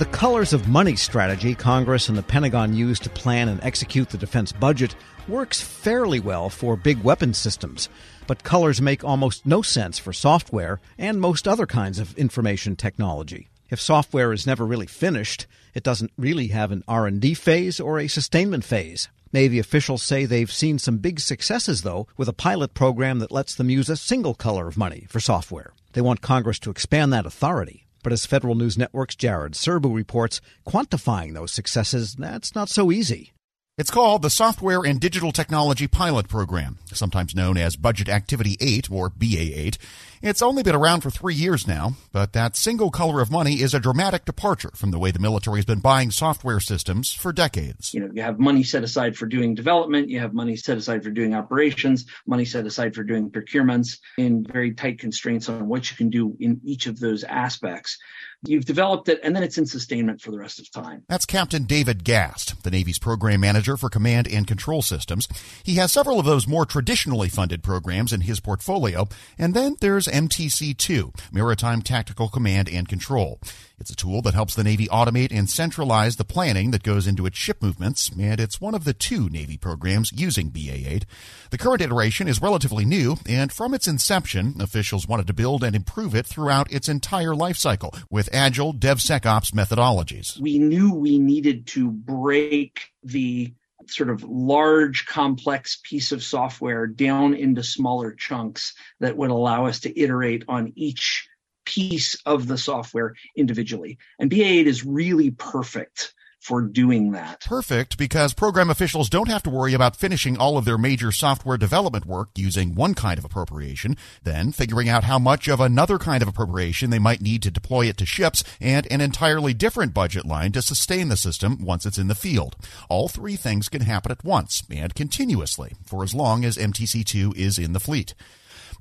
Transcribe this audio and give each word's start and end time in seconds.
The 0.00 0.06
colors 0.06 0.54
of 0.54 0.66
money 0.66 0.96
strategy 0.96 1.54
Congress 1.54 2.08
and 2.08 2.16
the 2.16 2.22
Pentagon 2.22 2.72
use 2.72 2.98
to 3.00 3.10
plan 3.10 3.50
and 3.50 3.62
execute 3.62 4.08
the 4.08 4.16
defense 4.16 4.50
budget 4.50 4.94
works 5.28 5.60
fairly 5.60 6.18
well 6.18 6.48
for 6.48 6.74
big 6.74 7.02
weapon 7.02 7.34
systems, 7.34 7.90
but 8.26 8.42
colors 8.42 8.80
make 8.80 9.04
almost 9.04 9.44
no 9.44 9.60
sense 9.60 9.98
for 9.98 10.14
software 10.14 10.80
and 10.96 11.20
most 11.20 11.46
other 11.46 11.66
kinds 11.66 11.98
of 11.98 12.16
information 12.16 12.76
technology. 12.76 13.50
If 13.68 13.78
software 13.78 14.32
is 14.32 14.46
never 14.46 14.64
really 14.64 14.86
finished, 14.86 15.46
it 15.74 15.82
doesn't 15.82 16.12
really 16.16 16.46
have 16.46 16.72
an 16.72 16.82
R&D 16.88 17.34
phase 17.34 17.78
or 17.78 17.98
a 17.98 18.08
sustainment 18.08 18.64
phase. 18.64 19.10
Navy 19.34 19.58
officials 19.58 20.02
say 20.02 20.24
they've 20.24 20.50
seen 20.50 20.78
some 20.78 20.96
big 20.96 21.20
successes, 21.20 21.82
though, 21.82 22.08
with 22.16 22.26
a 22.26 22.32
pilot 22.32 22.72
program 22.72 23.18
that 23.18 23.30
lets 23.30 23.54
them 23.54 23.68
use 23.68 23.90
a 23.90 23.98
single 23.98 24.34
color 24.34 24.66
of 24.66 24.78
money 24.78 25.04
for 25.10 25.20
software. 25.20 25.74
They 25.92 26.00
want 26.00 26.22
Congress 26.22 26.58
to 26.60 26.70
expand 26.70 27.12
that 27.12 27.26
authority. 27.26 27.84
But 28.02 28.12
as 28.12 28.26
Federal 28.26 28.54
News 28.54 28.78
Network's 28.78 29.16
Jared 29.16 29.52
Serbu 29.52 29.94
reports, 29.94 30.40
quantifying 30.66 31.34
those 31.34 31.52
successes, 31.52 32.14
that's 32.14 32.54
not 32.54 32.68
so 32.68 32.90
easy. 32.90 33.32
It's 33.78 33.90
called 33.90 34.22
the 34.22 34.30
Software 34.30 34.82
and 34.82 35.00
Digital 35.00 35.32
Technology 35.32 35.86
Pilot 35.88 36.28
Program, 36.28 36.78
sometimes 36.92 37.34
known 37.34 37.56
as 37.56 37.76
Budget 37.76 38.08
Activity 38.08 38.56
8 38.60 38.90
or 38.90 39.08
BA8. 39.08 39.78
It's 40.22 40.42
only 40.42 40.62
been 40.62 40.74
around 40.74 41.00
for 41.00 41.08
three 41.08 41.34
years 41.34 41.66
now, 41.66 41.94
but 42.12 42.34
that 42.34 42.54
single 42.54 42.90
color 42.90 43.22
of 43.22 43.30
money 43.30 43.62
is 43.62 43.72
a 43.72 43.80
dramatic 43.80 44.26
departure 44.26 44.70
from 44.74 44.90
the 44.90 44.98
way 44.98 45.10
the 45.10 45.18
military 45.18 45.56
has 45.56 45.64
been 45.64 45.80
buying 45.80 46.10
software 46.10 46.60
systems 46.60 47.10
for 47.10 47.32
decades. 47.32 47.94
You 47.94 48.00
know, 48.00 48.10
you 48.12 48.20
have 48.20 48.38
money 48.38 48.62
set 48.62 48.84
aside 48.84 49.16
for 49.16 49.24
doing 49.24 49.54
development, 49.54 50.10
you 50.10 50.20
have 50.20 50.34
money 50.34 50.56
set 50.56 50.76
aside 50.76 51.04
for 51.04 51.10
doing 51.10 51.34
operations, 51.34 52.04
money 52.26 52.44
set 52.44 52.66
aside 52.66 52.94
for 52.94 53.02
doing 53.02 53.30
procurements 53.30 53.96
in 54.18 54.44
very 54.44 54.74
tight 54.74 54.98
constraints 54.98 55.48
on 55.48 55.66
what 55.68 55.90
you 55.90 55.96
can 55.96 56.10
do 56.10 56.36
in 56.38 56.60
each 56.64 56.86
of 56.86 57.00
those 57.00 57.24
aspects. 57.24 57.96
You've 58.42 58.64
developed 58.64 59.10
it, 59.10 59.20
and 59.22 59.36
then 59.36 59.42
it's 59.42 59.58
in 59.58 59.66
sustainment 59.66 60.22
for 60.22 60.30
the 60.30 60.38
rest 60.38 60.60
of 60.60 60.70
time. 60.70 61.02
That's 61.08 61.26
Captain 61.26 61.64
David 61.64 62.04
Gast, 62.04 62.62
the 62.62 62.70
Navy's 62.70 62.98
program 62.98 63.40
manager 63.40 63.76
for 63.76 63.90
command 63.90 64.26
and 64.26 64.46
control 64.46 64.80
systems. 64.80 65.28
He 65.62 65.74
has 65.74 65.92
several 65.92 66.18
of 66.18 66.24
those 66.24 66.46
more 66.46 66.64
traditionally 66.64 67.28
funded 67.28 67.62
programs 67.62 68.14
in 68.14 68.22
his 68.22 68.40
portfolio, 68.40 69.08
and 69.38 69.52
then 69.52 69.76
there's 69.80 70.08
MTC2, 70.10 71.32
Maritime 71.32 71.82
Tactical 71.82 72.28
Command 72.28 72.68
and 72.68 72.88
Control. 72.88 73.40
It's 73.78 73.90
a 73.90 73.96
tool 73.96 74.20
that 74.22 74.34
helps 74.34 74.54
the 74.54 74.62
Navy 74.62 74.86
automate 74.88 75.32
and 75.32 75.48
centralize 75.48 76.16
the 76.16 76.24
planning 76.24 76.70
that 76.72 76.82
goes 76.82 77.06
into 77.06 77.24
its 77.24 77.38
ship 77.38 77.62
movements, 77.62 78.10
and 78.10 78.38
it's 78.38 78.60
one 78.60 78.74
of 78.74 78.84
the 78.84 78.92
two 78.92 79.30
Navy 79.30 79.56
programs 79.56 80.12
using 80.12 80.50
BA8. 80.50 81.04
The 81.50 81.58
current 81.58 81.80
iteration 81.80 82.28
is 82.28 82.42
relatively 82.42 82.84
new, 82.84 83.16
and 83.26 83.50
from 83.50 83.72
its 83.72 83.88
inception, 83.88 84.60
officials 84.60 85.08
wanted 85.08 85.26
to 85.28 85.32
build 85.32 85.64
and 85.64 85.74
improve 85.74 86.14
it 86.14 86.26
throughout 86.26 86.70
its 86.70 86.88
entire 86.90 87.34
life 87.34 87.56
cycle 87.56 87.94
with 88.10 88.28
agile 88.34 88.74
DevSecOps 88.74 89.52
methodologies. 89.52 90.38
We 90.38 90.58
knew 90.58 90.92
we 90.92 91.18
needed 91.18 91.66
to 91.68 91.90
break 91.90 92.90
the 93.02 93.54
sort 93.92 94.10
of 94.10 94.22
large, 94.22 95.06
complex 95.06 95.80
piece 95.82 96.12
of 96.12 96.22
software 96.22 96.86
down 96.86 97.34
into 97.34 97.62
smaller 97.62 98.12
chunks 98.12 98.74
that 99.00 99.16
would 99.16 99.30
allow 99.30 99.66
us 99.66 99.80
to 99.80 100.00
iterate 100.00 100.44
on 100.48 100.72
each 100.76 101.28
piece 101.64 102.16
of 102.26 102.46
the 102.46 102.58
software 102.58 103.14
individually. 103.36 103.98
And 104.18 104.30
BA8 104.30 104.66
is 104.66 104.84
really 104.84 105.30
perfect 105.30 106.14
for 106.40 106.62
doing 106.62 107.12
that. 107.12 107.44
Perfect 107.44 107.98
because 107.98 108.34
program 108.34 108.70
officials 108.70 109.10
don't 109.10 109.28
have 109.28 109.42
to 109.42 109.50
worry 109.50 109.74
about 109.74 109.94
finishing 109.94 110.38
all 110.38 110.56
of 110.56 110.64
their 110.64 110.78
major 110.78 111.12
software 111.12 111.58
development 111.58 112.06
work 112.06 112.30
using 112.34 112.74
one 112.74 112.94
kind 112.94 113.18
of 113.18 113.24
appropriation, 113.24 113.96
then 114.22 114.50
figuring 114.50 114.88
out 114.88 115.04
how 115.04 115.18
much 115.18 115.48
of 115.48 115.60
another 115.60 115.98
kind 115.98 116.22
of 116.22 116.28
appropriation 116.28 116.90
they 116.90 116.98
might 116.98 117.20
need 117.20 117.42
to 117.42 117.50
deploy 117.50 117.86
it 117.86 117.98
to 117.98 118.06
ships, 118.06 118.42
and 118.60 118.90
an 118.90 119.00
entirely 119.00 119.52
different 119.52 119.92
budget 119.92 120.24
line 120.24 120.50
to 120.52 120.62
sustain 120.62 121.08
the 121.08 121.16
system 121.16 121.62
once 121.62 121.84
it's 121.84 121.98
in 121.98 122.08
the 122.08 122.14
field. 122.14 122.56
All 122.88 123.08
three 123.08 123.36
things 123.36 123.68
can 123.68 123.82
happen 123.82 124.10
at 124.10 124.24
once 124.24 124.62
and 124.70 124.94
continuously 124.94 125.74
for 125.84 126.02
as 126.02 126.14
long 126.14 126.44
as 126.44 126.56
MTC2 126.56 127.36
is 127.36 127.58
in 127.58 127.74
the 127.74 127.80
fleet. 127.80 128.14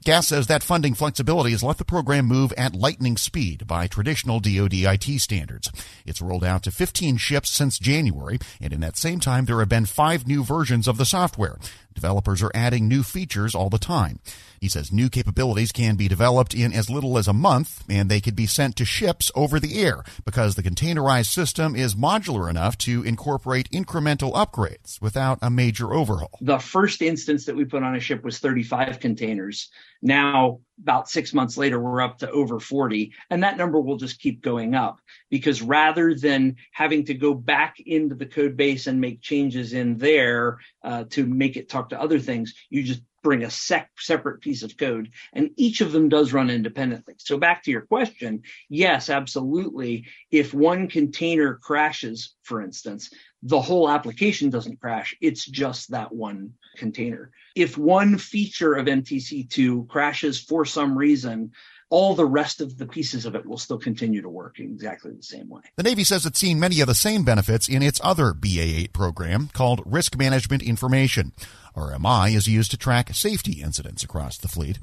Gast 0.06 0.30
says 0.30 0.48
that 0.48 0.64
funding 0.64 0.94
flexibility 0.94 1.52
has 1.52 1.62
let 1.62 1.78
the 1.78 1.86
program 1.86 2.26
move 2.26 2.54
at 2.54 2.74
lightning 2.74 3.18
speed 3.18 3.68
by 3.68 3.86
traditional 3.88 4.40
DoD 4.40 4.74
IT 4.74 5.20
standards. 5.20 5.70
It's 6.06 6.22
rolled 6.22 6.44
out 6.44 6.64
to 6.64 6.72
15 6.72 7.18
ships 7.18 7.50
since 7.50 7.78
January, 7.78 8.40
and 8.62 8.72
in 8.72 8.80
that 8.80 8.96
same 8.96 9.20
time, 9.20 9.46
there 9.46 9.60
have 9.60 9.70
been 9.70 9.86
five 9.86 10.26
new 10.26 10.44
versions 10.44 10.88
of 10.88 10.98
the 10.98 11.06
software. 11.06 11.58
Developers 11.94 12.42
are 12.42 12.52
adding 12.54 12.88
new 12.88 13.04
features 13.04 13.54
all 13.54 13.70
the 13.70 13.78
time. 13.78 14.20
He 14.62 14.70
says 14.70 14.92
new 14.92 15.10
capabilities 15.10 15.74
can 15.74 15.96
be 15.96 16.08
developed 16.08 16.54
in 16.54 16.72
as 16.72 16.90
little 16.90 17.18
as 17.18 17.28
a 17.28 17.34
month 17.34 17.84
and 17.90 18.10
they 18.10 18.22
could 18.22 18.36
be 18.36 18.46
sent 18.46 18.76
to 18.78 18.86
ships 18.86 19.32
over 19.36 19.60
the 19.60 19.82
air 19.82 20.04
because 20.26 20.56
the 20.56 20.64
containerized 20.64 21.32
system 21.34 21.76
is 21.76 21.96
modular 21.96 22.50
enough 22.50 22.78
to 22.80 23.04
incorporate 23.04 23.70
incremental 23.72 24.34
upgrades 24.34 25.02
without 25.02 25.40
a 25.42 25.50
major 25.50 25.94
overhaul. 25.94 26.38
The 26.42 26.60
first 26.60 27.02
instance 27.02 27.46
that 27.46 27.56
we 27.56 27.66
put 27.66 27.84
on 27.84 27.96
a 27.96 28.00
ship 28.00 28.24
was 28.24 28.40
35 28.40 29.00
containers. 29.00 29.70
Now, 30.02 30.60
about 30.82 31.10
six 31.10 31.34
months 31.34 31.58
later, 31.58 31.80
we're 31.80 32.02
up 32.02 32.20
to 32.20 32.32
over 32.32 32.60
40, 32.60 33.14
and 33.30 33.44
that 33.44 33.58
number 33.58 33.82
will 33.82 33.98
just 33.98 34.20
keep 34.20 34.42
going 34.42 34.74
up 34.74 35.00
because 35.30 35.62
rather 35.62 36.16
than 36.16 36.56
having 36.72 37.06
to 37.06 37.14
go 37.14 37.34
back 37.34 37.76
into 37.86 38.16
the 38.16 38.26
code 38.26 38.56
base 38.56 38.88
and 38.88 39.02
make 39.02 39.22
changes 39.22 39.74
in 39.74 39.98
there 39.98 40.60
uh, 40.84 41.04
to 41.10 41.26
make 41.26 41.58
it 41.58 41.70
talk 41.70 41.90
to 41.90 42.00
other 42.00 42.20
things, 42.20 42.54
you 42.70 42.84
just 42.84 43.02
bring 43.22 43.44
a 43.44 43.50
sec- 43.50 43.92
separate 43.98 44.42
piece 44.42 44.64
of 44.64 44.78
code 44.78 45.10
and 45.34 45.52
each 45.58 45.82
of 45.82 45.92
them 45.92 46.10
does 46.10 46.34
run 46.34 46.50
independently. 46.50 47.16
So 47.18 47.38
back 47.38 47.64
to 47.64 47.72
your 47.72 47.82
question, 47.82 48.44
yes, 48.70 49.10
absolutely. 49.10 50.06
If 50.32 50.54
one 50.54 50.88
container 50.88 51.56
crashes, 51.56 52.36
for 52.44 52.62
instance, 52.62 53.12
the 53.44 53.62
whole 53.62 53.90
application 53.90 54.50
doesn't 54.50 54.82
crash. 54.82 55.16
It's 55.22 55.46
just 55.46 55.92
that 55.92 56.14
one 56.14 56.54
container. 56.76 57.32
If 57.56 57.78
one 57.78 58.18
feature 58.18 58.74
of 58.74 58.88
MTC2 58.88 59.88
crashes 59.88 60.40
for 60.40 60.66
some 60.66 60.98
reason, 60.98 61.52
all 61.90 62.14
the 62.14 62.26
rest 62.26 62.62
of 62.62 62.78
the 62.78 62.86
pieces 62.86 63.26
of 63.26 63.36
it 63.36 63.46
will 63.46 63.58
still 63.58 63.80
continue 63.80 64.22
to 64.22 64.30
work 64.30 64.60
in 64.60 64.66
exactly 64.66 65.12
the 65.12 65.24
same 65.24 65.50
way. 65.50 65.62
The 65.76 65.84
Navy 65.84 66.04
says 66.04 66.26
it's 66.26 66.40
seen 66.40 66.60
many 66.60 66.82
of 66.82 66.88
the 66.88 66.96
same 66.96 67.24
benefits 67.24 67.68
in 67.68 67.82
its 67.82 68.00
other 68.04 68.34
BA8 68.34 68.94
program 68.94 69.50
called 69.54 69.82
Risk 69.86 70.18
Management 70.18 70.62
Information. 70.62 71.34
RMI 71.76 72.36
is 72.36 72.48
used 72.48 72.72
to 72.72 72.78
track 72.78 73.14
safety 73.14 73.62
incidents 73.62 74.04
across 74.04 74.38
the 74.38 74.48
fleet. 74.48 74.80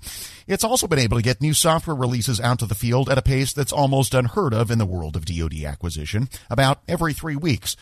It's 0.47 0.65
also 0.65 0.87
been 0.87 0.99
able 0.99 1.17
to 1.17 1.22
get 1.22 1.41
new 1.41 1.55
software 1.55 1.97
releases 1.97 2.41
out 2.41 2.59
to 2.61 2.67
the 2.67 2.75
field 2.75 3.09
at 3.09 3.19
a 3.19 3.23
pace 3.23 3.53
that's 3.53 3.73
almost 3.73 4.15
unheard 4.15 4.55
of 4.55 4.71
in 4.71 4.78
the 4.78 4.87
world 4.87 5.15
of 5.15 5.27
DoD 5.27 5.65
acquisition, 5.65 6.28
about 6.50 6.83
every 6.88 7.12
three 7.12 7.37
weeks. 7.37 7.77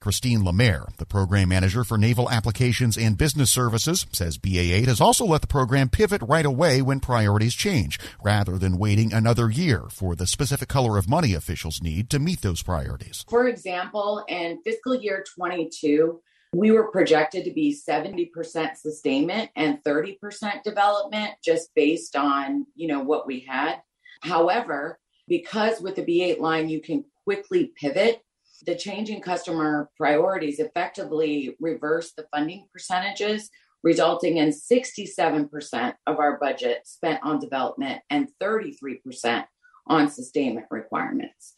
Christine 0.00 0.44
Lemaire, 0.44 0.86
the 0.98 1.06
program 1.06 1.48
manager 1.48 1.82
for 1.82 1.96
Naval 1.96 2.30
Applications 2.30 2.98
and 2.98 3.16
Business 3.16 3.50
Services, 3.50 4.06
says 4.12 4.38
BA8 4.38 4.86
has 4.86 5.00
also 5.00 5.24
let 5.24 5.40
the 5.40 5.46
program 5.46 5.88
pivot 5.88 6.22
right 6.22 6.44
away 6.44 6.82
when 6.82 7.00
priorities 7.00 7.54
change, 7.54 7.98
rather 8.22 8.58
than 8.58 8.78
waiting 8.78 9.12
another 9.12 9.50
year 9.50 9.84
for 9.90 10.14
the 10.14 10.26
specific 10.26 10.68
color 10.68 10.98
of 10.98 11.08
money 11.08 11.34
officials 11.34 11.82
need 11.82 12.10
to 12.10 12.18
meet 12.18 12.42
those 12.42 12.62
priorities. 12.62 13.24
For 13.28 13.48
example, 13.48 14.24
in 14.28 14.60
fiscal 14.62 14.94
year 14.94 15.24
22, 15.34 16.20
we 16.52 16.70
were 16.70 16.90
projected 16.90 17.44
to 17.44 17.50
be 17.50 17.74
70% 17.74 18.76
sustainment 18.76 19.50
and 19.56 19.82
30% 19.82 20.62
development 20.62 21.32
just 21.42 21.74
based 21.74 22.16
on, 22.16 22.66
you 22.74 22.86
know, 22.86 23.00
what 23.00 23.26
we 23.26 23.40
had. 23.40 23.82
However, 24.20 24.98
because 25.26 25.80
with 25.80 25.96
the 25.96 26.02
B8 26.02 26.38
line 26.38 26.68
you 26.68 26.80
can 26.80 27.04
quickly 27.24 27.72
pivot 27.78 28.22
the 28.64 28.76
changing 28.76 29.20
customer 29.20 29.90
priorities 29.96 30.58
effectively 30.58 31.56
reverse 31.60 32.12
the 32.12 32.26
funding 32.34 32.66
percentages, 32.72 33.50
resulting 33.82 34.38
in 34.38 34.50
67% 34.50 35.94
of 36.06 36.18
our 36.18 36.38
budget 36.38 36.86
spent 36.86 37.20
on 37.22 37.38
development 37.38 38.00
and 38.10 38.28
33% 38.42 39.44
on 39.86 40.10
sustainment 40.10 40.66
requirements. 40.70 41.54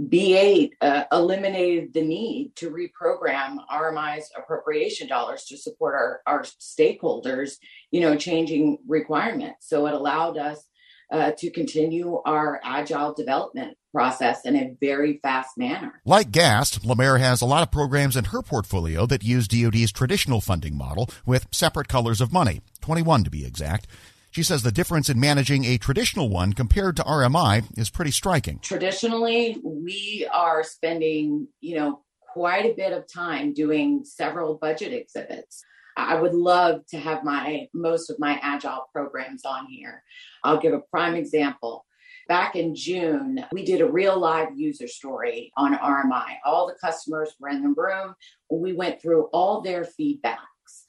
B8 0.00 0.70
uh, 0.80 1.04
eliminated 1.12 1.92
the 1.92 2.02
need 2.02 2.56
to 2.56 2.70
reprogram 2.70 3.58
RMI's 3.70 4.30
appropriation 4.36 5.06
dollars 5.06 5.44
to 5.44 5.56
support 5.56 5.94
our, 5.94 6.20
our 6.26 6.42
stakeholders, 6.42 7.56
you 7.90 8.00
know, 8.00 8.16
changing 8.16 8.78
requirements. 8.86 9.68
So 9.68 9.86
it 9.86 9.92
allowed 9.94 10.38
us 10.38 10.66
uh, 11.12 11.32
to 11.38 11.50
continue 11.50 12.20
our 12.24 12.58
agile 12.64 13.12
development 13.12 13.76
process 13.92 14.46
in 14.46 14.56
a 14.56 14.74
very 14.80 15.18
fast 15.18 15.58
manner. 15.58 16.00
Like 16.06 16.32
Gast, 16.32 16.84
Lemaire 16.84 17.18
has 17.18 17.42
a 17.42 17.46
lot 17.46 17.62
of 17.62 17.70
programs 17.70 18.16
in 18.16 18.24
her 18.24 18.40
portfolio 18.40 19.04
that 19.06 19.22
use 19.22 19.46
DoD's 19.46 19.92
traditional 19.92 20.40
funding 20.40 20.76
model 20.76 21.10
with 21.26 21.46
separate 21.52 21.88
colors 21.88 22.22
of 22.22 22.32
money, 22.32 22.62
21 22.80 23.24
to 23.24 23.30
be 23.30 23.44
exact. 23.44 23.86
She 24.30 24.42
says 24.42 24.62
the 24.62 24.72
difference 24.72 25.10
in 25.10 25.20
managing 25.20 25.66
a 25.66 25.76
traditional 25.76 26.30
one 26.30 26.54
compared 26.54 26.96
to 26.96 27.02
RMI 27.02 27.78
is 27.78 27.90
pretty 27.90 28.12
striking. 28.12 28.60
Traditionally, 28.60 29.60
we 29.62 30.26
are 30.32 30.64
spending, 30.64 31.48
you 31.60 31.76
know, 31.76 32.00
quite 32.32 32.64
a 32.64 32.72
bit 32.72 32.94
of 32.94 33.06
time 33.06 33.52
doing 33.52 34.06
several 34.06 34.54
budget 34.54 34.94
exhibits. 34.94 35.62
I 35.96 36.14
would 36.14 36.34
love 36.34 36.86
to 36.88 36.98
have 36.98 37.24
my 37.24 37.68
most 37.72 38.10
of 38.10 38.18
my 38.18 38.38
agile 38.42 38.88
programs 38.92 39.44
on 39.44 39.66
here. 39.66 40.02
I'll 40.44 40.60
give 40.60 40.72
a 40.72 40.80
prime 40.80 41.14
example. 41.14 41.84
Back 42.28 42.56
in 42.56 42.74
June, 42.74 43.44
we 43.52 43.64
did 43.64 43.80
a 43.80 43.90
real 43.90 44.18
live 44.18 44.48
user 44.56 44.86
story 44.86 45.52
on 45.56 45.76
RMI. 45.76 46.36
All 46.44 46.66
the 46.66 46.76
customers 46.80 47.34
were 47.38 47.48
in 47.48 47.62
the 47.62 47.74
room. 47.76 48.14
We 48.50 48.72
went 48.72 49.02
through 49.02 49.24
all 49.32 49.60
their 49.60 49.84
feedbacks. 49.84 50.38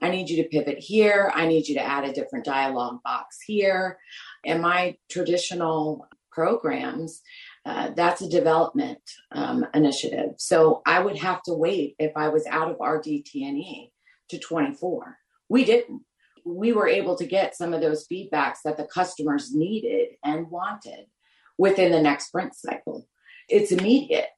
I 0.02 0.10
need 0.10 0.30
you 0.30 0.42
to 0.44 0.50
pivot 0.50 0.80
here. 0.80 1.32
I 1.34 1.48
need 1.48 1.68
you 1.68 1.76
to 1.76 1.84
add 1.84 2.06
a 2.06 2.14
different 2.14 2.46
dialogue 2.46 3.00
box 3.04 3.40
here. 3.46 3.98
In 4.44 4.62
my 4.62 4.96
traditional 5.10 6.08
programs, 6.32 7.22
uh, 7.66 7.92
that's 7.96 8.22
a 8.22 8.30
development 8.30 9.02
um, 9.32 9.66
initiative. 9.74 10.32
So 10.38 10.82
I 10.86 11.00
would 11.00 11.18
have 11.18 11.42
to 11.44 11.54
wait 11.54 11.96
if 12.00 12.12
I 12.16 12.30
was 12.30 12.46
out 12.48 12.70
of 12.70 12.78
RDT&E 12.78 13.93
to 14.34 14.40
24. 14.40 15.18
We 15.50 15.66
didn't. 15.66 16.02
We 16.46 16.74
were 16.74 16.88
able 16.88 17.16
to 17.16 17.26
get 17.26 17.56
some 17.56 17.74
of 17.74 17.82
those 17.82 18.08
feedbacks 18.12 18.58
that 18.66 18.76
the 18.76 18.86
customers 18.86 19.54
needed 19.56 20.10
and 20.24 20.50
wanted 20.50 21.06
within 21.58 21.92
the 21.92 22.02
next 22.02 22.28
sprint 22.28 22.56
cycle. 22.56 23.08
It's 23.48 23.72
immediate. 23.72 24.30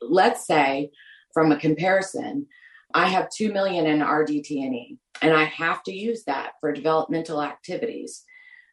Let's 0.00 0.46
say, 0.46 0.90
from 1.34 1.52
a 1.52 1.58
comparison, 1.58 2.46
I 2.94 3.08
have 3.08 3.28
2 3.30 3.52
million 3.52 3.86
in 3.86 4.00
RDT&E 4.00 4.98
and 5.22 5.34
I 5.34 5.44
have 5.44 5.82
to 5.84 5.92
use 5.92 6.24
that 6.24 6.52
for 6.60 6.72
developmental 6.72 7.42
activities. 7.42 8.24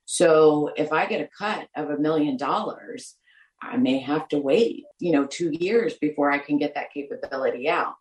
So 0.05 0.71
if 0.77 0.93
I 0.93 1.05
get 1.05 1.21
a 1.21 1.29
cut 1.37 1.67
of 1.75 1.89
a 1.89 1.97
million 1.97 2.37
dollars, 2.37 3.15
I 3.61 3.75
may 3.77 3.99
have 3.99 4.27
to 4.29 4.39
wait, 4.39 4.85
you 4.99 5.11
know, 5.11 5.25
2 5.25 5.51
years 5.51 5.95
before 5.95 6.31
I 6.31 6.39
can 6.39 6.57
get 6.57 6.75
that 6.75 6.93
capability 6.93 7.67
out. 7.67 7.95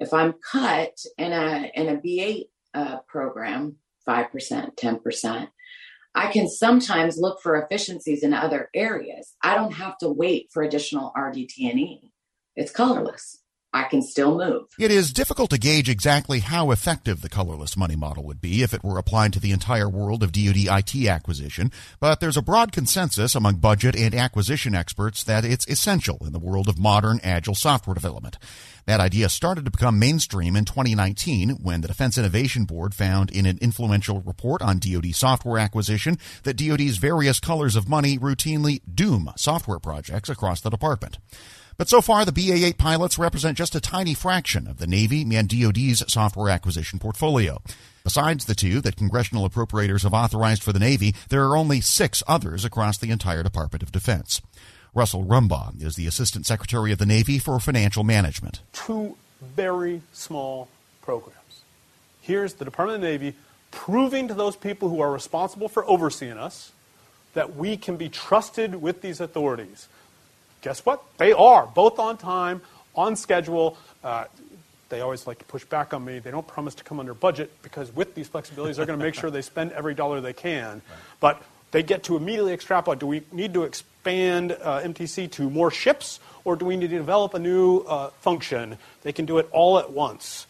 If 0.00 0.12
I'm 0.12 0.34
cut 0.50 0.98
in 1.18 1.32
a 1.32 1.70
in 1.74 1.88
a 1.88 1.96
B8 1.96 2.44
uh, 2.74 2.98
program, 3.06 3.76
5%, 4.08 4.76
10%, 4.76 5.48
I 6.14 6.32
can 6.32 6.48
sometimes 6.48 7.18
look 7.18 7.40
for 7.42 7.56
efficiencies 7.56 8.22
in 8.22 8.34
other 8.34 8.70
areas. 8.74 9.36
I 9.42 9.54
don't 9.54 9.74
have 9.74 9.98
to 9.98 10.08
wait 10.08 10.48
for 10.52 10.62
additional 10.62 11.12
RDT&E. 11.16 12.12
It's 12.56 12.72
colorless. 12.72 13.39
I 13.72 13.84
can 13.84 14.02
still 14.02 14.36
move. 14.36 14.66
It 14.78 14.90
is 14.90 15.12
difficult 15.12 15.50
to 15.50 15.58
gauge 15.58 15.88
exactly 15.88 16.40
how 16.40 16.72
effective 16.72 17.20
the 17.20 17.28
colorless 17.28 17.76
money 17.76 17.94
model 17.94 18.24
would 18.24 18.40
be 18.40 18.62
if 18.62 18.74
it 18.74 18.82
were 18.82 18.98
applied 18.98 19.32
to 19.34 19.40
the 19.40 19.52
entire 19.52 19.88
world 19.88 20.24
of 20.24 20.32
DoD 20.32 20.66
IT 20.66 21.06
acquisition, 21.06 21.70
but 22.00 22.18
there's 22.18 22.36
a 22.36 22.42
broad 22.42 22.72
consensus 22.72 23.36
among 23.36 23.56
budget 23.56 23.94
and 23.94 24.12
acquisition 24.12 24.74
experts 24.74 25.22
that 25.22 25.44
it's 25.44 25.68
essential 25.68 26.18
in 26.22 26.32
the 26.32 26.40
world 26.40 26.68
of 26.68 26.80
modern 26.80 27.20
agile 27.22 27.54
software 27.54 27.94
development. 27.94 28.38
That 28.86 28.98
idea 28.98 29.28
started 29.28 29.64
to 29.66 29.70
become 29.70 30.00
mainstream 30.00 30.56
in 30.56 30.64
2019 30.64 31.50
when 31.62 31.80
the 31.80 31.88
Defense 31.88 32.18
Innovation 32.18 32.64
Board 32.64 32.92
found 32.92 33.30
in 33.30 33.46
an 33.46 33.58
influential 33.60 34.20
report 34.20 34.62
on 34.62 34.80
DoD 34.80 35.14
software 35.14 35.58
acquisition 35.58 36.18
that 36.42 36.56
DoD's 36.56 36.96
various 36.96 37.38
colors 37.38 37.76
of 37.76 37.88
money 37.88 38.18
routinely 38.18 38.80
doom 38.92 39.30
software 39.36 39.78
projects 39.78 40.28
across 40.28 40.60
the 40.60 40.70
department. 40.70 41.18
But 41.80 41.88
so 41.88 42.02
far, 42.02 42.26
the 42.26 42.30
BA 42.30 42.62
8 42.66 42.76
pilots 42.76 43.18
represent 43.18 43.56
just 43.56 43.74
a 43.74 43.80
tiny 43.80 44.12
fraction 44.12 44.66
of 44.66 44.76
the 44.76 44.86
Navy 44.86 45.22
and 45.34 45.48
DoD's 45.48 46.04
software 46.12 46.50
acquisition 46.50 46.98
portfolio. 46.98 47.62
Besides 48.04 48.44
the 48.44 48.54
two 48.54 48.82
that 48.82 48.98
congressional 48.98 49.48
appropriators 49.48 50.02
have 50.02 50.12
authorized 50.12 50.62
for 50.62 50.74
the 50.74 50.78
Navy, 50.78 51.14
there 51.30 51.46
are 51.46 51.56
only 51.56 51.80
six 51.80 52.22
others 52.28 52.66
across 52.66 52.98
the 52.98 53.10
entire 53.10 53.42
Department 53.42 53.82
of 53.82 53.92
Defense. 53.92 54.42
Russell 54.94 55.24
Rumbaugh 55.24 55.82
is 55.82 55.96
the 55.96 56.06
Assistant 56.06 56.44
Secretary 56.44 56.92
of 56.92 56.98
the 56.98 57.06
Navy 57.06 57.38
for 57.38 57.58
Financial 57.58 58.04
Management. 58.04 58.60
Two 58.74 59.16
very 59.40 60.02
small 60.12 60.68
programs. 61.00 61.62
Here's 62.20 62.52
the 62.52 62.66
Department 62.66 62.96
of 62.96 63.00
the 63.00 63.08
Navy 63.08 63.36
proving 63.70 64.28
to 64.28 64.34
those 64.34 64.54
people 64.54 64.90
who 64.90 65.00
are 65.00 65.10
responsible 65.10 65.70
for 65.70 65.88
overseeing 65.88 66.36
us 66.36 66.72
that 67.32 67.56
we 67.56 67.78
can 67.78 67.96
be 67.96 68.10
trusted 68.10 68.82
with 68.82 69.00
these 69.00 69.18
authorities 69.18 69.88
guess 70.60 70.84
what? 70.84 71.02
They 71.18 71.32
are 71.32 71.66
both 71.66 71.98
on 71.98 72.16
time, 72.16 72.62
on 72.94 73.16
schedule. 73.16 73.76
Uh, 74.02 74.24
they 74.88 75.00
always 75.00 75.26
like 75.26 75.38
to 75.38 75.44
push 75.44 75.64
back 75.64 75.94
on 75.94 76.04
me. 76.04 76.18
They 76.18 76.30
don't 76.30 76.46
promise 76.46 76.74
to 76.76 76.84
come 76.84 77.00
under 77.00 77.14
budget 77.14 77.50
because 77.62 77.94
with 77.94 78.14
these 78.14 78.28
flexibilities, 78.28 78.76
they're 78.76 78.86
going 78.86 78.98
to 78.98 79.04
make 79.04 79.14
sure 79.14 79.30
they 79.30 79.42
spend 79.42 79.72
every 79.72 79.94
dollar 79.94 80.20
they 80.20 80.32
can. 80.32 80.82
Right. 80.90 80.98
But 81.20 81.42
they 81.70 81.82
get 81.82 82.04
to 82.04 82.16
immediately 82.16 82.52
extrapolate. 82.52 82.98
Do 82.98 83.06
we 83.06 83.22
need 83.30 83.54
to 83.54 83.62
expand 83.62 84.52
uh, 84.52 84.80
MTC 84.80 85.30
to 85.32 85.48
more 85.50 85.70
ships, 85.70 86.18
or 86.44 86.56
do 86.56 86.64
we 86.64 86.76
need 86.76 86.90
to 86.90 86.98
develop 86.98 87.34
a 87.34 87.38
new 87.38 87.80
uh, 87.80 88.08
function? 88.20 88.78
They 89.02 89.12
can 89.12 89.26
do 89.26 89.38
it 89.38 89.48
all 89.52 89.78
at 89.78 89.92
once. 89.92 90.46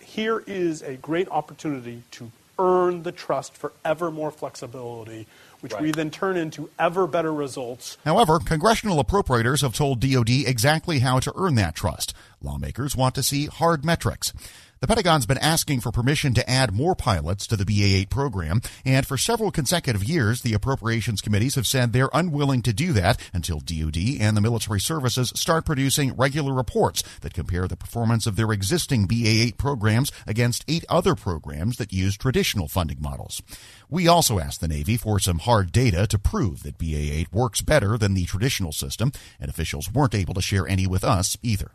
Here 0.00 0.42
is 0.46 0.82
a 0.82 0.94
great 0.94 1.28
opportunity 1.28 2.02
to 2.12 2.32
earn 2.58 3.04
the 3.04 3.12
trust 3.12 3.54
for 3.54 3.72
ever 3.84 4.10
more 4.10 4.30
flexibility 4.30 5.26
which 5.60 5.72
right. 5.72 5.82
we 5.82 5.90
then 5.90 6.10
turn 6.10 6.36
into 6.36 6.70
ever 6.78 7.06
better 7.06 7.32
results. 7.32 7.98
However, 8.04 8.38
congressional 8.38 9.02
appropriators 9.02 9.62
have 9.62 9.74
told 9.74 10.00
DoD 10.00 10.30
exactly 10.30 11.00
how 11.00 11.20
to 11.20 11.32
earn 11.36 11.54
that 11.56 11.74
trust. 11.74 12.14
Lawmakers 12.42 12.96
want 12.96 13.14
to 13.16 13.22
see 13.22 13.46
hard 13.46 13.84
metrics. 13.84 14.32
The 14.80 14.86
Pentagon's 14.86 15.26
been 15.26 15.38
asking 15.38 15.80
for 15.80 15.90
permission 15.90 16.34
to 16.34 16.48
add 16.48 16.72
more 16.72 16.94
pilots 16.94 17.48
to 17.48 17.56
the 17.56 17.64
BA 17.64 17.98
8 18.02 18.10
program, 18.10 18.62
and 18.84 19.04
for 19.04 19.18
several 19.18 19.50
consecutive 19.50 20.04
years, 20.04 20.42
the 20.42 20.54
appropriations 20.54 21.20
committees 21.20 21.56
have 21.56 21.66
said 21.66 21.92
they're 21.92 22.10
unwilling 22.14 22.62
to 22.62 22.72
do 22.72 22.92
that 22.92 23.20
until 23.32 23.58
DoD 23.58 23.96
and 24.20 24.36
the 24.36 24.40
military 24.40 24.78
services 24.78 25.32
start 25.34 25.66
producing 25.66 26.14
regular 26.14 26.54
reports 26.54 27.02
that 27.22 27.34
compare 27.34 27.66
the 27.66 27.76
performance 27.76 28.24
of 28.24 28.36
their 28.36 28.52
existing 28.52 29.06
BA 29.08 29.26
8 29.48 29.58
programs 29.58 30.12
against 30.28 30.64
eight 30.68 30.84
other 30.88 31.16
programs 31.16 31.78
that 31.78 31.92
use 31.92 32.16
traditional 32.16 32.68
funding 32.68 33.02
models. 33.02 33.42
We 33.90 34.06
also 34.06 34.38
asked 34.38 34.60
the 34.60 34.68
Navy 34.68 34.96
for 34.96 35.18
some 35.18 35.40
hard 35.40 35.72
data 35.72 36.06
to 36.06 36.20
prove 36.20 36.62
that 36.62 36.78
BA 36.78 37.12
8 37.18 37.32
works 37.32 37.62
better 37.62 37.98
than 37.98 38.14
the 38.14 38.26
traditional 38.26 38.70
system, 38.70 39.10
and 39.40 39.50
officials 39.50 39.90
weren't 39.90 40.14
able 40.14 40.34
to 40.34 40.40
share 40.42 40.68
any 40.68 40.86
with 40.86 41.02
us 41.02 41.36
either. 41.42 41.72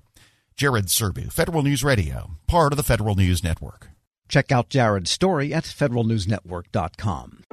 Jared 0.56 0.88
Serbu, 0.88 1.32
Federal 1.32 1.64
News 1.64 1.84
Radio, 1.84 2.32
part 2.48 2.74
of 2.74 2.78
the 2.78 2.84
Federal 2.84 3.16
News 3.16 3.44
Network. 3.44 3.90
Check 4.30 4.52
out 4.52 4.70
Jared's 4.70 5.12
story 5.12 5.54
at 5.54 5.64
federalnewsnetwork.com. 5.64 7.44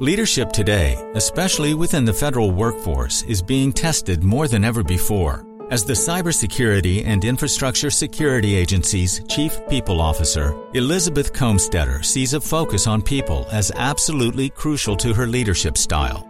Leadership 0.00 0.50
today, 0.50 0.96
especially 1.14 1.74
within 1.74 2.06
the 2.06 2.12
federal 2.12 2.50
workforce, 2.52 3.22
is 3.24 3.42
being 3.42 3.70
tested 3.70 4.24
more 4.24 4.48
than 4.48 4.64
ever 4.64 4.82
before. 4.82 5.44
As 5.70 5.84
the 5.84 5.92
Cybersecurity 5.92 7.04
and 7.04 7.24
Infrastructure 7.24 7.90
Security 7.90 8.54
Agency's 8.54 9.20
Chief 9.28 9.60
People 9.68 10.00
Officer, 10.00 10.54
Elizabeth 10.72 11.32
Kolmstetter 11.32 12.04
sees 12.04 12.32
a 12.32 12.40
focus 12.40 12.86
on 12.86 13.02
people 13.02 13.46
as 13.52 13.70
absolutely 13.76 14.48
crucial 14.48 14.96
to 14.96 15.12
her 15.12 15.26
leadership 15.26 15.76
style. 15.76 16.29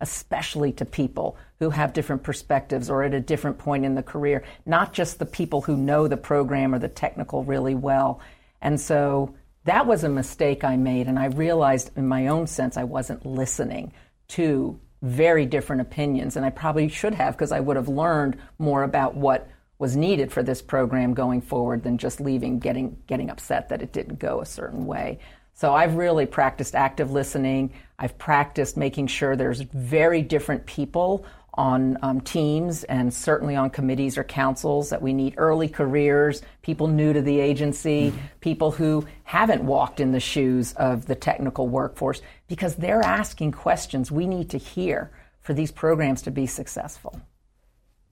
especially 0.00 0.72
to 0.72 0.84
people 0.84 1.36
who 1.58 1.70
have 1.70 1.92
different 1.92 2.22
perspectives 2.22 2.90
or 2.90 3.02
at 3.02 3.14
a 3.14 3.20
different 3.20 3.58
point 3.58 3.84
in 3.84 3.94
the 3.94 4.02
career, 4.02 4.44
not 4.66 4.92
just 4.92 5.18
the 5.18 5.26
people 5.26 5.62
who 5.62 5.76
know 5.76 6.06
the 6.06 6.16
program 6.16 6.74
or 6.74 6.78
the 6.78 6.88
technical 6.88 7.44
really 7.44 7.74
well. 7.74 8.20
And 8.60 8.80
so 8.80 9.34
that 9.64 9.86
was 9.86 10.04
a 10.04 10.08
mistake 10.08 10.64
I 10.64 10.76
made, 10.76 11.08
and 11.08 11.18
I 11.18 11.26
realized 11.26 11.90
in 11.96 12.06
my 12.06 12.28
own 12.28 12.46
sense 12.46 12.76
I 12.76 12.84
wasn't 12.84 13.26
listening 13.26 13.92
to 14.28 14.78
very 15.02 15.44
different 15.44 15.82
opinions, 15.82 16.36
and 16.36 16.46
I 16.46 16.50
probably 16.50 16.88
should 16.88 17.14
have 17.14 17.34
because 17.34 17.52
I 17.52 17.60
would 17.60 17.76
have 17.76 17.88
learned 17.88 18.38
more 18.58 18.82
about 18.82 19.16
what 19.16 19.48
was 19.78 19.96
needed 19.96 20.32
for 20.32 20.42
this 20.42 20.62
program 20.62 21.14
going 21.14 21.40
forward 21.42 21.82
than 21.82 21.98
just 21.98 22.20
leaving 22.20 22.58
getting 22.58 22.96
getting 23.06 23.28
upset 23.28 23.68
that 23.68 23.82
it 23.82 23.92
didn't 23.92 24.18
go 24.18 24.40
a 24.40 24.46
certain 24.46 24.86
way. 24.86 25.18
So 25.56 25.72
I've 25.72 25.96
really 25.96 26.26
practiced 26.26 26.74
active 26.74 27.12
listening. 27.12 27.72
I've 27.98 28.18
practiced 28.18 28.76
making 28.76 29.06
sure 29.06 29.36
there's 29.36 29.62
very 29.62 30.20
different 30.20 30.66
people 30.66 31.24
on 31.54 31.96
um, 32.02 32.20
teams 32.20 32.84
and 32.84 33.12
certainly 33.12 33.56
on 33.56 33.70
committees 33.70 34.18
or 34.18 34.24
councils 34.24 34.90
that 34.90 35.00
we 35.00 35.14
need 35.14 35.32
early 35.38 35.66
careers, 35.66 36.42
people 36.60 36.88
new 36.88 37.14
to 37.14 37.22
the 37.22 37.40
agency, 37.40 38.10
mm-hmm. 38.10 38.18
people 38.40 38.70
who 38.70 39.06
haven't 39.24 39.62
walked 39.62 39.98
in 39.98 40.12
the 40.12 40.20
shoes 40.20 40.74
of 40.74 41.06
the 41.06 41.14
technical 41.14 41.66
workforce 41.66 42.20
because 42.48 42.76
they're 42.76 43.02
asking 43.02 43.52
questions 43.52 44.12
we 44.12 44.26
need 44.26 44.50
to 44.50 44.58
hear 44.58 45.10
for 45.40 45.54
these 45.54 45.72
programs 45.72 46.20
to 46.20 46.30
be 46.30 46.46
successful. 46.46 47.18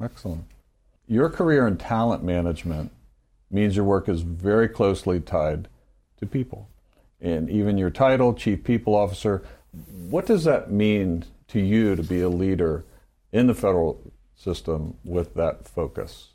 Excellent. 0.02 0.46
Your 1.06 1.28
career 1.28 1.66
in 1.66 1.76
talent 1.76 2.24
management 2.24 2.90
means 3.50 3.76
your 3.76 3.84
work 3.84 4.08
is 4.08 4.22
very 4.22 4.66
closely 4.66 5.20
tied 5.20 5.68
to 6.16 6.24
people. 6.24 6.70
And 7.20 7.48
even 7.48 7.78
your 7.78 7.90
title, 7.90 8.34
Chief 8.34 8.62
People 8.62 8.94
Officer, 8.94 9.42
what 10.08 10.26
does 10.26 10.44
that 10.44 10.70
mean 10.70 11.24
to 11.48 11.60
you 11.60 11.96
to 11.96 12.02
be 12.02 12.20
a 12.20 12.28
leader 12.28 12.84
in 13.32 13.46
the 13.46 13.54
federal 13.54 14.00
system 14.36 14.96
with 15.04 15.34
that 15.34 15.66
focus? 15.66 16.28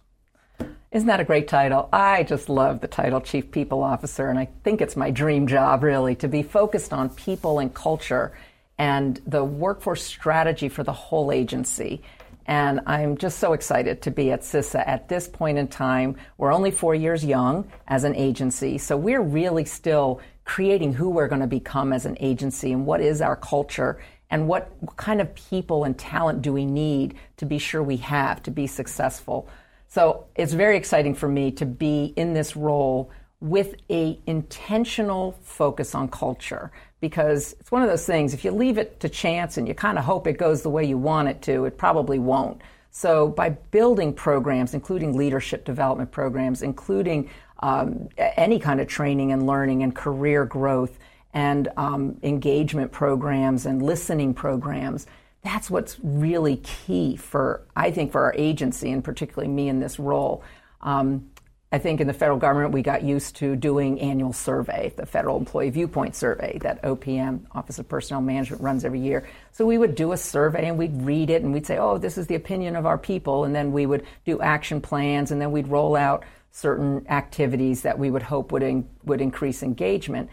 Isn't 0.92 1.08
that 1.08 1.20
a 1.20 1.24
great 1.24 1.48
title? 1.48 1.88
I 1.94 2.24
just 2.24 2.50
love 2.50 2.82
the 2.82 2.88
title 2.88 3.22
Chief 3.22 3.52
People 3.52 3.84
Officer, 3.84 4.30
and 4.30 4.40
I 4.40 4.50
think 4.64 4.82
it's 4.82 4.96
my 4.96 5.12
dream 5.12 5.46
job, 5.46 5.84
really, 5.84 6.16
to 6.16 6.28
be 6.28 6.42
focused 6.42 6.94
on 6.94 7.10
people 7.12 7.60
and 7.60 7.72
culture 7.74 8.36
and 8.80 9.22
the 9.28 9.44
workforce 9.44 10.04
strategy 10.04 10.68
for 10.68 10.84
the 10.84 10.94
whole 10.94 11.32
agency. 11.32 12.02
And 12.48 12.82
I'm 12.88 13.18
just 13.18 13.38
so 13.38 13.54
excited 13.54 14.02
to 14.02 14.10
be 14.10 14.32
at 14.32 14.42
CISA 14.42 14.84
at 14.88 15.08
this 15.08 15.28
point 15.28 15.60
in 15.60 15.68
time. 15.68 16.16
We're 16.40 16.52
only 16.52 16.72
four 16.72 16.96
years 16.96 17.24
young 17.24 17.72
as 17.88 18.04
an 18.04 18.16
agency, 18.16 18.80
so 18.80 18.98
we're 18.98 19.22
really 19.22 19.66
still 19.66 20.22
creating 20.50 20.92
who 20.92 21.12
we're 21.12 21.28
going 21.28 21.42
to 21.42 21.46
become 21.46 21.94
as 21.94 22.08
an 22.08 22.18
agency 22.20 22.72
and 22.72 22.84
what 22.84 23.00
is 23.00 23.22
our 23.22 23.36
culture 23.36 24.02
and 24.32 24.48
what 24.48 24.72
kind 24.98 25.22
of 25.22 25.36
people 25.36 25.84
and 25.84 25.96
talent 25.96 26.42
do 26.42 26.52
we 26.52 26.66
need 26.66 27.14
to 27.38 27.46
be 27.46 27.60
sure 27.60 27.84
we 27.84 27.98
have 27.98 28.42
to 28.42 28.50
be 28.50 28.66
successful. 28.66 29.48
So 29.90 30.26
it's 30.36 30.54
very 30.54 30.76
exciting 30.76 31.14
for 31.14 31.28
me 31.28 31.52
to 31.52 31.68
be 31.68 32.14
in 32.16 32.34
this 32.34 32.56
role 32.56 33.12
with 33.42 33.76
a 33.92 34.20
intentional 34.26 35.38
focus 35.44 35.94
on 35.94 36.08
culture 36.08 36.72
because 37.00 37.54
it's 37.60 37.72
one 37.72 37.84
of 37.84 37.88
those 37.88 38.08
things 38.08 38.34
if 38.34 38.44
you 38.44 38.50
leave 38.50 38.80
it 38.80 39.00
to 39.02 39.08
chance 39.08 39.56
and 39.58 39.68
you 39.68 39.76
kind 39.76 40.00
of 40.00 40.04
hope 40.04 40.26
it 40.26 40.40
goes 40.40 40.64
the 40.64 40.70
way 40.70 40.84
you 40.84 40.98
want 40.98 41.28
it 41.30 41.42
to 41.44 41.64
it 41.64 41.78
probably 41.78 42.20
won't 42.20 42.60
so 42.92 43.30
by 43.30 43.50
building 43.50 44.12
programs 44.12 44.74
including 44.74 45.16
leadership 45.16 45.64
development 45.64 46.12
programs 46.12 46.62
including 46.62 47.30
um, 47.60 48.10
any 48.18 48.60
kind 48.60 48.80
of 48.80 48.88
training 48.88 49.32
and 49.32 49.46
learning 49.46 49.84
and 49.84 49.96
career 49.96 50.46
growth 50.46 50.98
and 51.34 51.68
um, 51.78 52.18
engagement 52.24 52.92
programs 52.92 53.66
and 53.66 53.82
listening 53.82 54.34
programs 54.34 55.06
that's 55.42 55.70
what's 55.70 55.98
really 56.04 56.58
key 56.58 57.16
for 57.16 57.62
i 57.76 57.92
think 57.92 58.12
for 58.12 58.24
our 58.24 58.34
agency 58.38 58.92
and 58.92 59.04
particularly 59.04 59.48
me 59.52 59.70
in 59.70 59.80
this 59.80 60.00
role. 60.00 60.44
Um, 60.82 61.30
I 61.72 61.78
think 61.78 62.02
in 62.02 62.08
the 62.08 62.14
federal 62.14 62.40
government, 62.40 62.74
we 62.74 62.82
got 62.82 63.04
used 63.04 63.36
to 63.38 63.56
doing 63.56 64.00
annual 64.00 64.34
survey, 64.34 64.92
the 64.96 65.06
Federal 65.06 65.38
Employee 65.38 65.70
Viewpoint 65.70 66.16
Survey 66.16 66.58
that 66.64 66.82
OPM, 66.82 67.42
Office 67.52 67.78
of 67.78 67.88
Personnel 67.88 68.22
Management, 68.22 68.64
runs 68.64 68.84
every 68.84 69.00
year. 69.00 69.28
So 69.52 69.68
we 69.68 69.78
would 69.78 69.94
do 69.94 70.12
a 70.12 70.18
survey 70.18 70.68
and 70.68 70.80
we'd 70.80 71.00
read 71.04 71.30
it 71.30 71.44
and 71.44 71.54
we'd 71.54 71.68
say, 71.68 71.78
oh, 71.78 72.00
this 72.00 72.18
is 72.18 72.26
the 72.26 72.34
opinion 72.34 72.76
of 72.76 72.88
our 72.88 72.98
people. 72.98 73.44
And 73.44 73.54
then 73.54 73.72
we 73.72 73.86
would 73.86 74.04
do 74.26 74.42
action 74.42 74.82
plans 74.82 75.30
and 75.30 75.40
then 75.40 75.52
we'd 75.52 75.68
roll 75.68 75.96
out 75.96 76.24
certain 76.52 77.06
activities 77.08 77.84
that 77.84 78.00
we 78.00 78.10
would 78.10 78.24
hope 78.24 78.52
would, 78.52 78.64
in, 78.64 78.90
would 79.04 79.22
increase 79.22 79.62
engagement. 79.62 80.32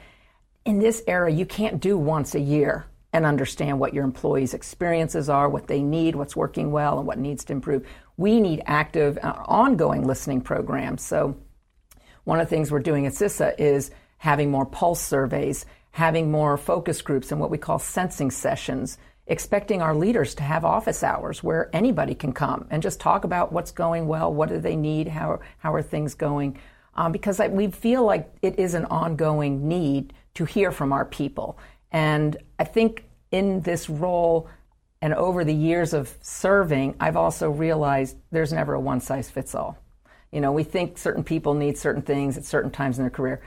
In 0.65 0.79
this 0.79 1.03
era, 1.07 1.31
you 1.31 1.45
can't 1.45 1.81
do 1.81 1.99
once 1.99 2.35
a 2.35 2.41
year 2.41 2.87
and 3.13 3.27
understand 3.27 3.79
what 3.79 3.93
your 3.95 4.05
employees' 4.05 4.55
experiences 4.55 5.29
are, 5.29 5.49
what 5.49 5.69
they 5.69 5.83
need, 5.83 6.15
what's 6.15 6.35
working 6.35 6.71
well, 6.71 6.99
and 6.99 7.07
what 7.07 7.19
needs 7.19 7.45
to 7.45 7.53
improve 7.53 7.87
we 8.17 8.41
need 8.41 8.63
active, 8.67 9.19
uh, 9.23 9.35
ongoing 9.47 10.07
listening 10.07 10.41
programs. 10.41 11.03
So, 11.03 11.37
one 12.25 12.41
of 12.41 12.47
the 12.47 12.51
things 12.51 12.71
we're 12.73 12.81
doing 12.81 13.07
at 13.07 13.13
CISA 13.13 13.55
is 13.59 13.91
having 14.19 14.51
more 14.51 14.67
pulse 14.67 15.01
surveys, 15.01 15.65
having 15.93 16.31
more 16.31 16.57
focus 16.57 17.01
groups, 17.03 17.31
and 17.31 17.41
what 17.41 17.51
we 17.51 17.59
call 17.59 17.79
sensing 17.79 18.31
sessions, 18.31 18.99
expecting 19.27 19.81
our 19.81 19.95
leaders 19.95 20.35
to 20.37 20.43
have 20.43 20.65
office 20.65 21.03
hours 21.03 21.43
where 21.43 21.71
anybody 21.73 22.15
can 22.15 22.33
come 22.33 22.67
and 22.71 22.83
just 22.83 23.01
talk 23.01 23.25
about 23.25 23.53
what's 23.53 23.71
going 23.71 24.09
well, 24.09 24.33
what 24.33 24.49
do 24.49 24.59
they 24.59 24.77
need, 24.77 25.09
how, 25.09 25.41
how 25.59 25.73
are 25.73 25.83
things 25.83 26.15
going. 26.15 26.59
Um, 26.95 27.13
because 27.13 27.39
I, 27.41 27.49
we 27.49 27.71
feel 27.71 28.05
like 28.05 28.29
it 28.43 28.59
is 28.59 28.75
an 28.75 28.87
ongoing 28.87 29.69
need 29.69 30.13
to 30.35 30.45
hear 30.45 30.73
from 30.73 30.93
our 30.93 31.05
people. 31.05 31.59
And 31.93 32.37
I 32.59 32.65
think 32.65 33.05
in 33.31 33.61
this 33.63 33.89
role, 33.89 34.49
and 35.07 35.15
over 35.15 35.45
the 35.45 35.55
years 35.55 35.93
of 35.93 36.13
serving, 36.21 36.97
I've 36.99 37.17
also 37.17 37.49
realized 37.49 38.17
there's 38.33 38.53
never 38.53 38.75
a 38.75 38.81
one 38.81 39.01
size 39.01 39.31
fits 39.31 39.55
all. 39.55 39.79
You 40.33 40.41
know, 40.41 40.51
we 40.51 40.65
think 40.65 40.99
certain 40.99 41.23
people 41.23 41.55
need 41.55 41.79
certain 41.79 42.03
things 42.03 42.37
at 42.37 42.45
certain 42.45 42.73
times 42.73 42.99
in 42.99 43.05
their 43.05 43.11
career. 43.11 43.41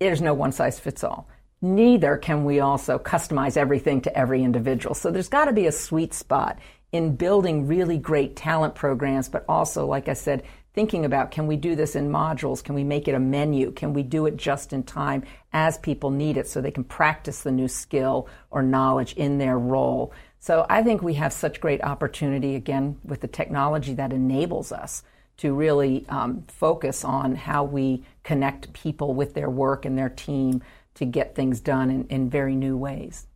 There's 0.00 0.22
no 0.22 0.32
one 0.32 0.52
size 0.52 0.80
fits 0.80 1.04
all. 1.04 1.28
Neither 1.60 2.16
can 2.16 2.46
we 2.46 2.60
also 2.60 2.98
customize 2.98 3.58
everything 3.58 4.00
to 4.00 4.18
every 4.18 4.42
individual. 4.42 4.94
So 4.94 5.10
there's 5.10 5.28
got 5.28 5.44
to 5.44 5.52
be 5.52 5.66
a 5.66 5.72
sweet 5.72 6.14
spot 6.14 6.58
in 6.92 7.14
building 7.14 7.66
really 7.66 7.98
great 7.98 8.34
talent 8.34 8.74
programs, 8.74 9.28
but 9.28 9.44
also, 9.50 9.84
like 9.84 10.08
I 10.08 10.14
said, 10.14 10.44
thinking 10.72 11.04
about 11.04 11.30
can 11.30 11.46
we 11.46 11.58
do 11.58 11.76
this 11.76 11.94
in 11.94 12.08
modules? 12.08 12.64
Can 12.64 12.74
we 12.74 12.84
make 12.84 13.06
it 13.06 13.14
a 13.14 13.20
menu? 13.20 13.70
Can 13.70 13.92
we 13.92 14.02
do 14.02 14.24
it 14.24 14.38
just 14.38 14.72
in 14.72 14.82
time 14.82 15.24
as 15.56 15.78
people 15.78 16.10
need 16.10 16.36
it 16.36 16.46
so 16.46 16.60
they 16.60 16.70
can 16.70 16.84
practice 16.84 17.40
the 17.42 17.50
new 17.50 17.66
skill 17.66 18.28
or 18.50 18.62
knowledge 18.62 19.14
in 19.14 19.38
their 19.38 19.58
role? 19.58 20.12
So 20.38 20.66
I 20.68 20.82
think 20.82 21.00
we 21.00 21.14
have 21.14 21.32
such 21.32 21.62
great 21.62 21.82
opportunity 21.82 22.56
again 22.56 22.98
with 23.02 23.22
the 23.22 23.26
technology 23.26 23.94
that 23.94 24.12
enables 24.12 24.70
us 24.70 25.02
to 25.38 25.54
really 25.54 26.04
um, 26.10 26.44
focus 26.48 27.04
on 27.04 27.34
how 27.34 27.64
we 27.64 28.04
connect 28.22 28.74
people 28.74 29.14
with 29.14 29.32
their 29.32 29.48
work 29.48 29.86
and 29.86 29.96
their 29.96 30.10
team 30.10 30.62
to 30.94 31.06
get 31.06 31.34
things 31.34 31.60
done 31.60 31.90
in, 31.90 32.06
in 32.08 32.28
very 32.28 32.54
new 32.54 32.76
ways. 32.76 33.26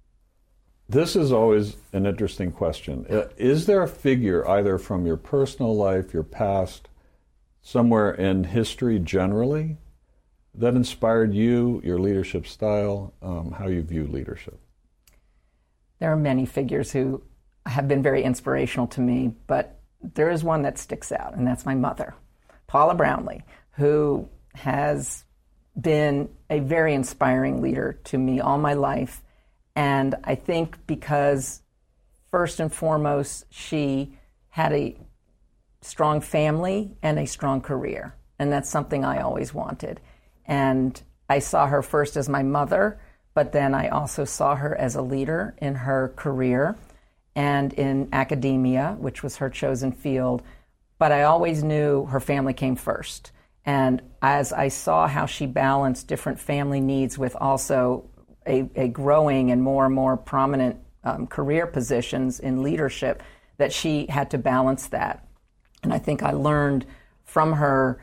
This 0.90 1.16
is 1.16 1.32
always 1.32 1.76
an 1.94 2.04
interesting 2.04 2.52
question. 2.52 3.06
Uh, 3.08 3.28
is 3.38 3.64
there 3.64 3.82
a 3.82 3.88
figure, 3.88 4.46
either 4.46 4.76
from 4.76 5.06
your 5.06 5.16
personal 5.16 5.74
life, 5.74 6.12
your 6.12 6.22
past, 6.22 6.88
somewhere 7.62 8.10
in 8.12 8.44
history 8.44 8.98
generally, 8.98 9.78
that 10.60 10.74
inspired 10.74 11.34
you, 11.34 11.80
your 11.82 11.98
leadership 11.98 12.46
style, 12.46 13.14
um, 13.22 13.52
how 13.52 13.66
you 13.66 13.82
view 13.82 14.06
leadership? 14.06 14.58
There 15.98 16.12
are 16.12 16.16
many 16.16 16.46
figures 16.46 16.92
who 16.92 17.22
have 17.66 17.88
been 17.88 18.02
very 18.02 18.22
inspirational 18.22 18.86
to 18.88 19.00
me, 19.00 19.34
but 19.46 19.80
there 20.02 20.30
is 20.30 20.44
one 20.44 20.62
that 20.62 20.78
sticks 20.78 21.12
out, 21.12 21.34
and 21.34 21.46
that's 21.46 21.66
my 21.66 21.74
mother, 21.74 22.14
Paula 22.66 22.94
Brownlee, 22.94 23.42
who 23.72 24.28
has 24.54 25.24
been 25.80 26.28
a 26.50 26.60
very 26.60 26.94
inspiring 26.94 27.62
leader 27.62 27.98
to 28.04 28.18
me 28.18 28.40
all 28.40 28.58
my 28.58 28.74
life. 28.74 29.22
And 29.76 30.14
I 30.24 30.34
think 30.34 30.86
because, 30.86 31.62
first 32.30 32.60
and 32.60 32.72
foremost, 32.72 33.46
she 33.50 34.14
had 34.48 34.72
a 34.72 34.96
strong 35.80 36.20
family 36.20 36.96
and 37.02 37.18
a 37.18 37.26
strong 37.26 37.60
career. 37.60 38.14
And 38.38 38.52
that's 38.52 38.68
something 38.68 39.04
I 39.04 39.20
always 39.20 39.54
wanted. 39.54 40.00
And 40.50 41.00
I 41.28 41.38
saw 41.38 41.68
her 41.68 41.80
first 41.80 42.16
as 42.16 42.28
my 42.28 42.42
mother, 42.42 43.00
but 43.34 43.52
then 43.52 43.72
I 43.72 43.88
also 43.88 44.24
saw 44.24 44.56
her 44.56 44.76
as 44.76 44.96
a 44.96 45.02
leader 45.02 45.54
in 45.58 45.76
her 45.76 46.12
career 46.16 46.76
and 47.36 47.72
in 47.72 48.08
academia, 48.12 48.96
which 48.98 49.22
was 49.22 49.36
her 49.36 49.48
chosen 49.48 49.92
field. 49.92 50.42
But 50.98 51.12
I 51.12 51.22
always 51.22 51.62
knew 51.62 52.04
her 52.06 52.18
family 52.18 52.52
came 52.52 52.74
first. 52.74 53.30
And 53.64 54.02
as 54.20 54.52
I 54.52 54.68
saw 54.68 55.06
how 55.06 55.26
she 55.26 55.46
balanced 55.46 56.08
different 56.08 56.40
family 56.40 56.80
needs 56.80 57.16
with 57.16 57.36
also 57.36 58.10
a, 58.44 58.68
a 58.74 58.88
growing 58.88 59.52
and 59.52 59.62
more 59.62 59.86
and 59.86 59.94
more 59.94 60.16
prominent 60.16 60.80
um, 61.04 61.28
career 61.28 61.68
positions 61.68 62.40
in 62.40 62.64
leadership, 62.64 63.22
that 63.58 63.72
she 63.72 64.06
had 64.06 64.32
to 64.32 64.38
balance 64.38 64.88
that. 64.88 65.28
And 65.84 65.92
I 65.92 65.98
think 65.98 66.24
I 66.24 66.32
learned 66.32 66.86
from 67.24 67.52
her 67.52 68.02